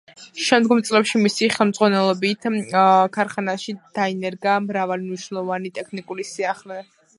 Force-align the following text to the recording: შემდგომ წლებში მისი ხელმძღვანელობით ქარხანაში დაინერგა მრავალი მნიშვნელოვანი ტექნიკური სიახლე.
შემდგომ 0.43 0.79
წლებში 0.87 1.19
მისი 1.25 1.49
ხელმძღვანელობით 1.55 2.47
ქარხანაში 3.17 3.77
დაინერგა 4.01 4.57
მრავალი 4.71 5.07
მნიშვნელოვანი 5.13 5.75
ტექნიკური 5.79 6.29
სიახლე. 6.35 6.83